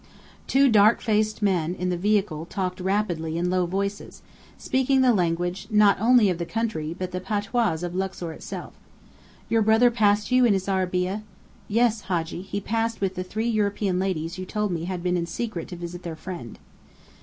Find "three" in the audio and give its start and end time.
13.23-13.47